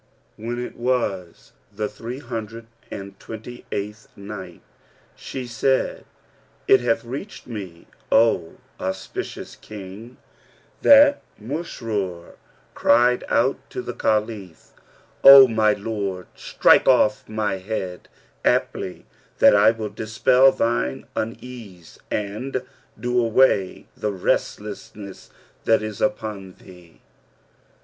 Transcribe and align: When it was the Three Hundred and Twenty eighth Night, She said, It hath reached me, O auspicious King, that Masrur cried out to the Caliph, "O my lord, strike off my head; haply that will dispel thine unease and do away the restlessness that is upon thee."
When 0.35 0.57
it 0.57 0.75
was 0.77 1.51
the 1.71 1.87
Three 1.87 2.17
Hundred 2.17 2.65
and 2.89 3.19
Twenty 3.19 3.65
eighth 3.71 4.07
Night, 4.15 4.63
She 5.15 5.45
said, 5.45 6.05
It 6.67 6.79
hath 6.81 7.05
reached 7.05 7.45
me, 7.45 7.85
O 8.11 8.55
auspicious 8.79 9.55
King, 9.55 10.17
that 10.81 11.21
Masrur 11.39 12.33
cried 12.73 13.23
out 13.29 13.59
to 13.69 13.83
the 13.83 13.93
Caliph, 13.93 14.71
"O 15.23 15.47
my 15.47 15.73
lord, 15.73 16.25
strike 16.33 16.87
off 16.87 17.29
my 17.29 17.57
head; 17.59 18.09
haply 18.43 19.05
that 19.37 19.77
will 19.77 19.89
dispel 19.89 20.51
thine 20.51 21.05
unease 21.15 21.99
and 22.09 22.63
do 22.99 23.23
away 23.23 23.85
the 23.95 24.11
restlessness 24.11 25.29
that 25.65 25.83
is 25.83 26.01
upon 26.01 26.55
thee." 26.55 27.01